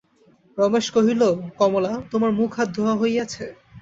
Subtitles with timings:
[0.57, 1.21] রমেশ কহিল,
[1.59, 3.45] কমলা, তোমার মুখ-হাত ধোওয়া হইয়াছে?